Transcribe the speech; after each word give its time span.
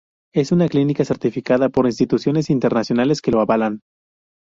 Es 0.33 0.51
una 0.51 0.67
clínica 0.67 1.05
certificada 1.05 1.69
por 1.69 1.85
Instituciones 1.85 2.49
Internacionales 2.49 3.21
que 3.21 3.29
lo 3.29 3.39
avalan. 3.39 3.81